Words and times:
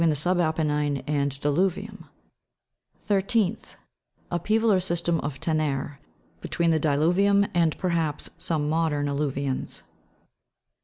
the 0.01 0.15
subapennine 0.15 1.03
and 1.05 1.31
diluvium. 1.41 2.05
13lh,' 3.03 3.75
or 4.73 4.79
system 4.79 5.19
of 5.19 5.39
Tenare, 5.39 5.99
between 6.41 6.71
the 6.71 6.79
diluvium 6.79 7.47
and 7.53 7.77
perhaps 7.77 8.27
some 8.39 8.67
modern 8.67 9.05
alluvions. 9.07 9.83